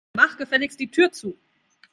[0.13, 1.37] Mach gefälligst die Tür zu.